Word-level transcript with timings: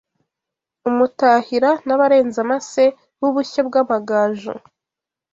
Umutahira 0.89 1.71
n’Abarenzamase 1.85 2.83
b’ubushyo 3.19 3.61
bw’amagaju 3.67 4.53